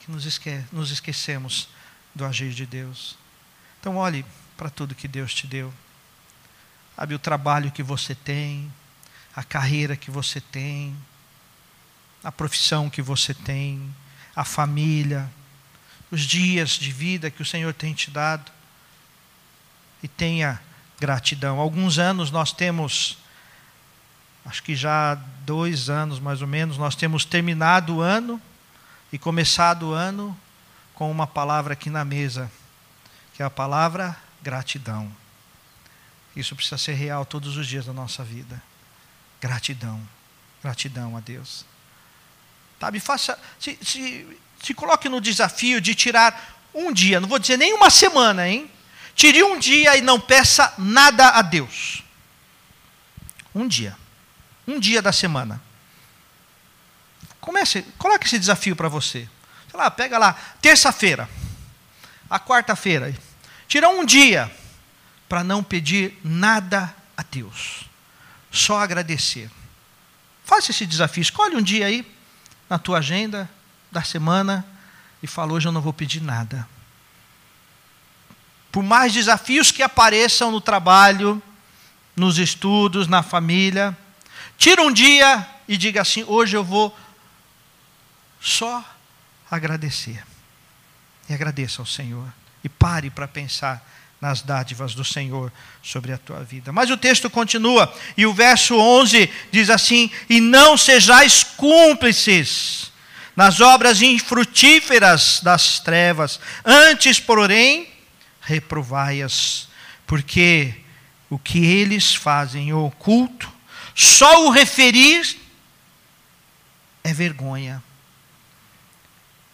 [0.00, 1.68] que nos, esque, nos esquecemos
[2.14, 3.16] do agir de Deus.
[3.78, 4.24] Então, olhe
[4.56, 5.72] para tudo que Deus te deu.
[6.96, 8.72] Sabe, o trabalho que você tem,
[9.36, 10.96] a carreira que você tem,
[12.22, 13.94] a profissão que você tem,
[14.34, 15.30] a família,
[16.14, 18.50] os dias de vida que o Senhor tem te dado.
[20.02, 20.60] E tenha
[21.00, 21.58] gratidão.
[21.58, 23.18] Alguns anos nós temos,
[24.44, 28.40] acho que já dois anos mais ou menos, nós temos terminado o ano
[29.12, 30.38] e começado o ano
[30.94, 32.50] com uma palavra aqui na mesa,
[33.34, 35.10] que é a palavra gratidão.
[36.36, 38.62] Isso precisa ser real todos os dias da nossa vida.
[39.40, 40.00] Gratidão.
[40.62, 41.64] Gratidão a Deus.
[42.78, 43.38] Sabe, faça.
[43.58, 47.90] Se, se, se coloque no desafio de tirar um dia, não vou dizer nem uma
[47.90, 48.70] semana, hein?
[49.14, 52.02] Tire um dia e não peça nada a Deus.
[53.54, 53.96] Um dia.
[54.66, 55.62] Um dia da semana.
[57.40, 59.28] Comece, coloque esse desafio para você.
[59.70, 61.28] Sei lá, pega lá, terça-feira,
[62.28, 63.14] a quarta-feira.
[63.68, 64.50] Tira um dia
[65.28, 67.84] para não pedir nada a Deus.
[68.50, 69.50] Só agradecer.
[70.42, 71.20] Faça esse desafio.
[71.20, 72.10] Escolhe um dia aí
[72.68, 73.48] na tua agenda
[73.94, 74.66] da semana
[75.22, 76.68] e fala: hoje eu não vou pedir nada.
[78.70, 81.42] Por mais desafios que apareçam no trabalho,
[82.14, 83.96] nos estudos, na família,
[84.58, 86.94] tira um dia e diga assim: hoje eu vou
[88.40, 88.84] só
[89.50, 90.22] agradecer.
[91.28, 92.26] E agradeça ao Senhor.
[92.62, 93.86] E pare para pensar
[94.20, 95.52] nas dádivas do Senhor
[95.82, 96.72] sobre a tua vida.
[96.72, 102.92] Mas o texto continua, e o verso 11 diz assim: E não sejais cúmplices
[103.36, 107.88] nas obras infrutíferas das trevas, antes, porém,
[108.40, 109.68] reprovai-as,
[110.06, 110.74] porque
[111.28, 113.52] o que eles fazem oculto,
[113.94, 115.36] só o referir
[117.02, 117.82] é vergonha.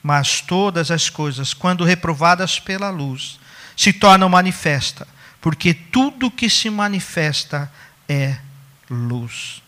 [0.03, 3.39] Mas todas as coisas, quando reprovadas pela luz,
[3.77, 5.07] se tornam manifesta,
[5.41, 7.71] porque tudo que se manifesta
[8.09, 8.39] é
[8.91, 9.63] luz.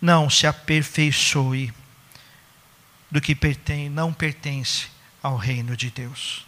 [0.00, 1.72] Não se aperfeiçoe
[3.10, 3.36] do que
[3.90, 4.86] não pertence
[5.22, 6.46] ao reino de Deus.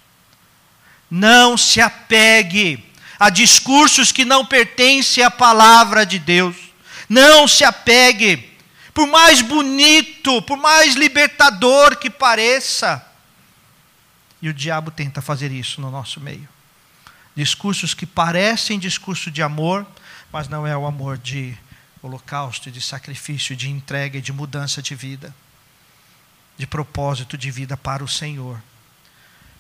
[1.10, 2.82] Não se apegue
[3.18, 6.56] a discursos que não pertencem à palavra de Deus.
[7.08, 8.50] Não se apegue,
[8.94, 13.04] por mais bonito, por mais libertador que pareça.
[14.40, 16.48] E o diabo tenta fazer isso no nosso meio.
[17.36, 19.86] Discursos que parecem discurso de amor,
[20.32, 21.56] mas não é o amor de
[22.02, 25.34] holocausto, de sacrifício, de entrega e de mudança de vida,
[26.56, 28.60] de propósito de vida para o Senhor.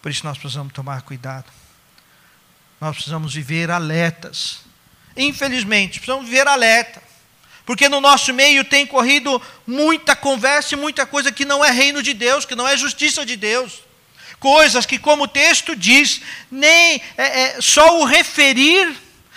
[0.00, 1.46] Por isso nós precisamos tomar cuidado.
[2.80, 4.60] Nós precisamos viver alertas.
[5.16, 7.02] Infelizmente, precisamos viver alerta.
[7.64, 12.02] Porque no nosso meio tem corrido muita conversa e muita coisa que não é reino
[12.02, 13.80] de Deus, que não é justiça de Deus.
[14.40, 18.92] Coisas que, como o texto diz, nem é, é, só o referir,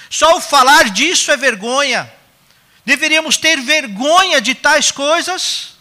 [0.09, 2.11] só o falar disso é vergonha.
[2.83, 5.74] Deveríamos ter vergonha de tais coisas,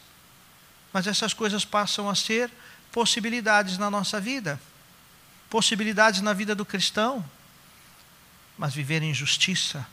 [0.95, 2.49] mas essas coisas passam a ser
[2.93, 4.61] possibilidades na nossa vida,
[5.51, 7.29] possibilidades na vida do cristão.
[8.57, 9.85] Mas viver em justiça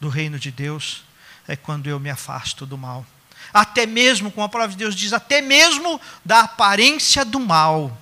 [0.00, 1.04] do reino de Deus
[1.46, 3.06] é quando eu me afasto do mal.
[3.54, 7.96] Até mesmo, como a palavra de Deus diz, até mesmo da aparência do mal.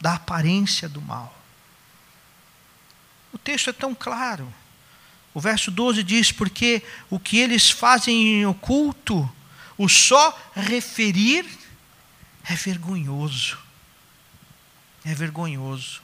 [0.00, 1.32] Da aparência do mal.
[3.32, 4.52] O texto é tão claro.
[5.32, 9.30] O verso 12 diz: Porque o que eles fazem em oculto,
[9.78, 11.63] o só referir
[12.48, 13.58] é vergonhoso.
[15.04, 16.02] É vergonhoso.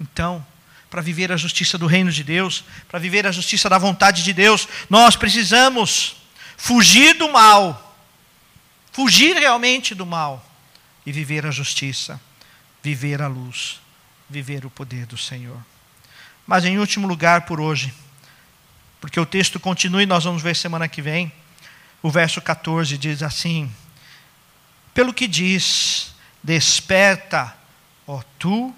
[0.00, 0.44] Então,
[0.90, 4.32] para viver a justiça do reino de Deus, para viver a justiça da vontade de
[4.32, 6.16] Deus, nós precisamos
[6.56, 7.96] fugir do mal,
[8.92, 10.44] fugir realmente do mal
[11.06, 12.20] e viver a justiça,
[12.82, 13.80] viver a luz,
[14.28, 15.64] viver o poder do Senhor.
[16.46, 17.92] Mas em último lugar por hoje,
[19.00, 21.32] porque o texto continua e nós vamos ver semana que vem,
[22.02, 23.72] o verso 14 diz assim:
[24.94, 27.56] Pelo que diz, desperta,
[28.06, 28.74] ó tu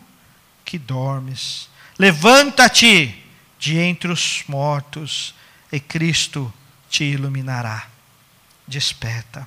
[0.65, 3.23] que dormes Levanta-te
[3.59, 5.35] de entre os mortos
[5.71, 6.53] e Cristo
[6.91, 7.89] te iluminará.
[8.67, 9.47] Desperta.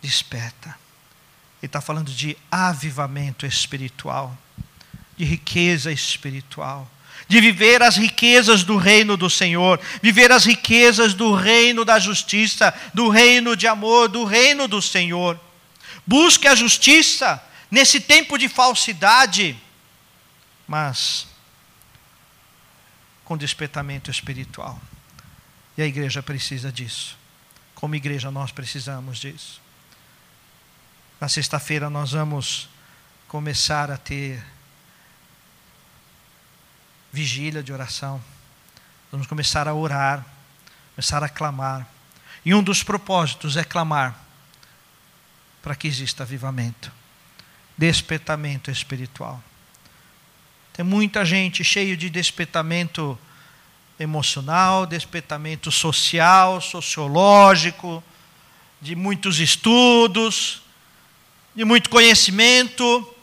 [0.00, 0.78] Desperta.
[1.60, 4.36] Ele está falando de avivamento espiritual,
[5.16, 6.90] de riqueza espiritual,
[7.32, 12.74] de viver as riquezas do reino do Senhor, viver as riquezas do reino da justiça,
[12.92, 15.40] do reino de amor, do reino do Senhor.
[16.06, 19.56] Busque a justiça nesse tempo de falsidade
[20.66, 21.26] mas
[23.24, 24.80] com despertamento espiritual.
[25.76, 27.16] E a igreja precisa disso.
[27.74, 29.60] Como igreja, nós precisamos disso.
[31.20, 32.68] Na sexta-feira, nós vamos
[33.28, 34.42] começar a ter
[37.12, 38.22] vigília de oração.
[39.10, 40.24] Vamos começar a orar,
[40.94, 41.86] começar a clamar.
[42.44, 44.18] E um dos propósitos é clamar
[45.62, 46.90] para que exista avivamento,
[47.76, 49.42] despertamento espiritual.
[50.72, 53.18] Tem muita gente cheia de despertamento
[54.00, 58.02] emocional, despertamento social, sociológico,
[58.80, 60.62] de muitos estudos,
[61.54, 63.14] de muito conhecimento,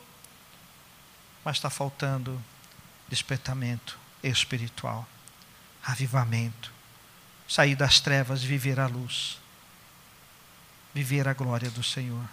[1.43, 2.39] mas está faltando
[3.09, 5.07] despertamento espiritual,
[5.83, 6.71] avivamento,
[7.47, 9.39] sair das trevas viver a luz,
[10.93, 12.23] viver a glória do Senhor.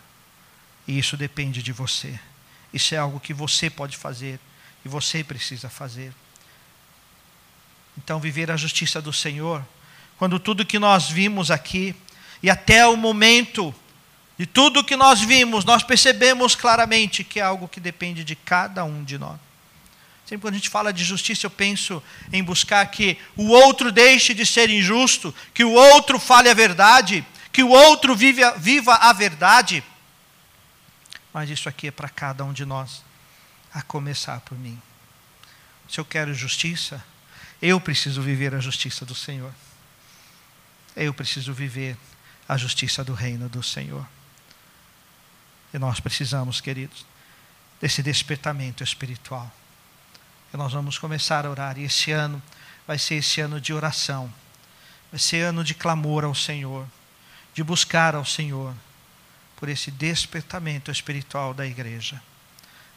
[0.87, 2.19] E isso depende de você.
[2.73, 4.39] Isso é algo que você pode fazer
[4.85, 6.13] e você precisa fazer.
[7.97, 9.67] Então, viver a justiça do Senhor,
[10.19, 11.95] quando tudo que nós vimos aqui,
[12.43, 13.75] e até o momento
[14.39, 18.85] de tudo que nós vimos, nós percebemos claramente que é algo que depende de cada
[18.85, 19.46] um de nós.
[20.27, 22.03] Sempre quando a gente fala de justiça, eu penso
[22.33, 27.25] em buscar que o outro deixe de ser injusto, que o outro fale a verdade,
[27.53, 29.85] que o outro viva, viva a verdade.
[31.33, 33.05] Mas isso aqui é para cada um de nós,
[33.73, 34.81] a começar por mim.
[35.89, 37.05] Se eu quero justiça,
[37.63, 39.55] eu preciso viver a justiça do Senhor.
[40.97, 41.97] Eu preciso viver
[42.49, 44.05] a justiça do reino do Senhor.
[45.73, 47.07] E nós precisamos, queridos,
[47.81, 49.53] desse despertamento espiritual.
[50.53, 51.79] E nós vamos começar a orar.
[51.79, 52.43] E esse ano
[52.87, 54.33] vai ser esse ano de oração.
[55.11, 56.87] Vai ser ano de clamor ao Senhor,
[57.55, 58.75] de buscar ao Senhor
[59.57, 62.23] por esse despertamento espiritual da igreja.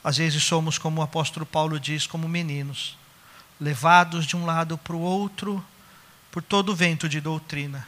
[0.03, 2.97] Às vezes somos, como o apóstolo Paulo diz, como meninos,
[3.59, 5.63] levados de um lado para o outro
[6.31, 7.87] por todo o vento de doutrina.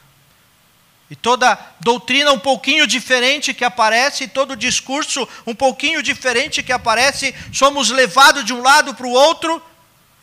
[1.12, 7.36] E toda doutrina um pouquinho diferente que aparece, todo discurso um pouquinho diferente que aparece,
[7.51, 9.62] somos levados de um lado para o outro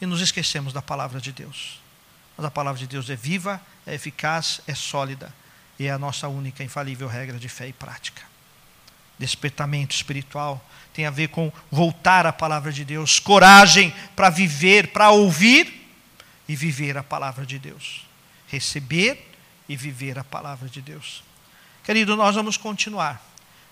[0.01, 1.79] e nos esquecemos da palavra de Deus.
[2.35, 5.31] Mas a palavra de Deus é viva, é eficaz, é sólida
[5.79, 8.23] e é a nossa única infalível regra de fé e prática.
[9.19, 10.65] Despertamento espiritual
[10.95, 15.87] tem a ver com voltar à palavra de Deus, coragem para viver, para ouvir
[16.49, 18.07] e viver a palavra de Deus.
[18.47, 19.28] Receber
[19.69, 21.23] e viver a palavra de Deus.
[21.85, 23.23] Querido, nós vamos continuar,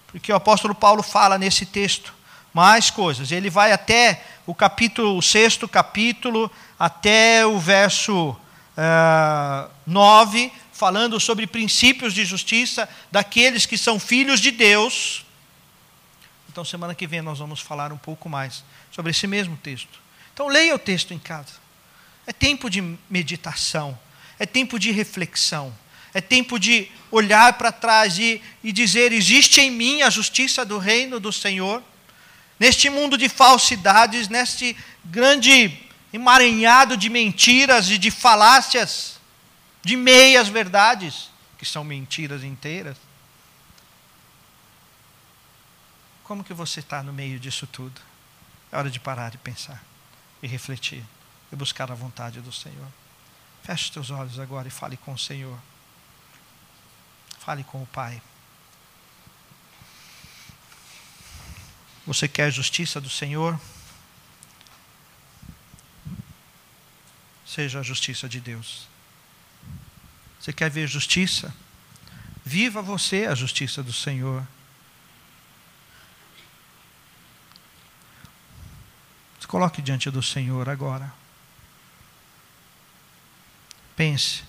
[0.07, 2.15] porque o apóstolo Paulo fala nesse texto
[2.57, 3.31] mais coisas.
[3.31, 8.39] Ele vai até o capítulo, o sexto capítulo, até o verso uh,
[8.79, 15.27] eh, 9, falando sobre princípios de justiça daqueles que são filhos de Deus.
[16.49, 20.01] Então, semana que vem nós vamos falar um pouco mais sobre esse mesmo texto.
[20.33, 21.53] Então, leia o texto em casa.
[22.27, 22.81] É tempo de
[23.11, 23.99] meditação,
[24.39, 25.75] é tempo de reflexão
[26.17, 30.79] é tempo de olhar para trás e, e dizer: existe em mim a justiça do
[30.79, 31.83] reino do Senhor?
[32.59, 35.79] Neste mundo de falsidades, neste grande
[36.11, 39.21] emaranhado de mentiras e de falácias,
[39.83, 42.97] de meias verdades, que são mentiras inteiras.
[46.25, 48.01] Como que você está no meio disso tudo?
[48.73, 49.85] É hora de parar e pensar,
[50.43, 51.05] e refletir,
[51.53, 52.89] e buscar a vontade do Senhor.
[53.63, 55.59] Feche os teus olhos agora e fale com o Senhor.
[57.47, 58.21] Fale com o Pai.
[62.05, 63.57] Você quer a justiça do Senhor?
[67.47, 68.89] Seja a justiça de Deus.
[70.41, 71.55] Você quer ver justiça?
[72.45, 74.45] Viva você a justiça do Senhor.
[79.39, 81.15] Se coloque diante do Senhor agora.
[83.95, 84.43] Pense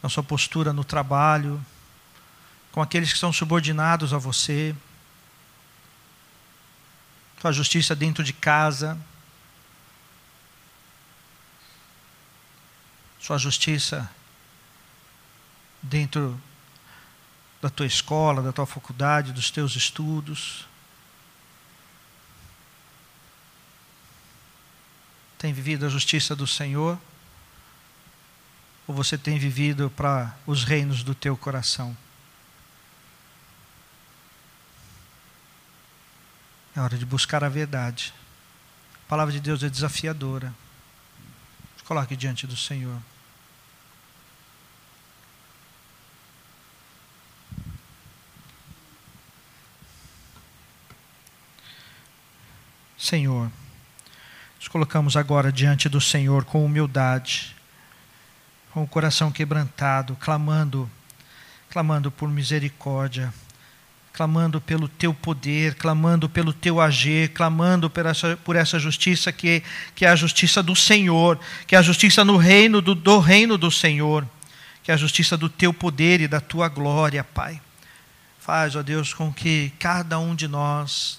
[0.00, 1.60] na sua postura no trabalho,
[2.74, 4.74] com aqueles que são subordinados a você,
[7.40, 8.98] sua justiça dentro de casa,
[13.20, 14.10] sua justiça
[15.80, 16.36] dentro
[17.62, 20.66] da tua escola, da tua faculdade, dos teus estudos.
[25.38, 26.98] Tem vivido a justiça do Senhor?
[28.88, 31.96] Ou você tem vivido para os reinos do teu coração?
[36.76, 38.12] É hora de buscar a verdade.
[39.06, 40.52] A palavra de Deus é desafiadora.
[41.84, 42.98] Coloque diante do Senhor.
[52.98, 53.52] Senhor,
[54.56, 57.54] nos colocamos agora diante do Senhor com humildade,
[58.72, 60.90] com o coração quebrantado, clamando,
[61.68, 63.32] clamando por misericórdia
[64.14, 69.60] clamando pelo teu poder, clamando pelo teu agir, clamando por essa, por essa justiça que,
[69.92, 71.36] que é a justiça do Senhor,
[71.66, 74.24] que é a justiça no reino do, do reino do Senhor,
[74.84, 77.60] que é a justiça do teu poder e da tua glória, Pai.
[78.38, 81.18] Faz, ó Deus, com que cada um de nós,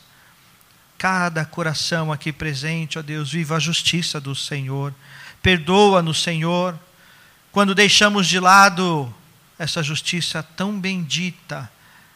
[0.97, 4.93] cada coração aqui presente, ó Deus, viva a justiça do Senhor.
[5.41, 6.79] Perdoa-nos, Senhor,
[7.51, 9.13] quando deixamos de lado
[9.59, 11.69] essa justiça tão bendita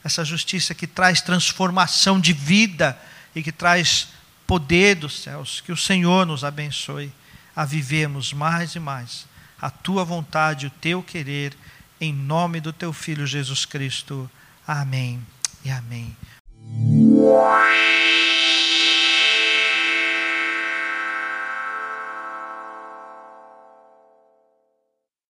[0.03, 2.97] essa justiça que traz transformação de vida
[3.35, 4.09] e que traz
[4.47, 5.61] poder dos céus.
[5.61, 7.11] Que o Senhor nos abençoe
[7.55, 9.27] a vivermos mais e mais
[9.61, 11.53] a tua vontade, o teu querer,
[11.99, 14.29] em nome do teu Filho Jesus Cristo.
[14.65, 15.21] Amém
[15.65, 16.15] e amém.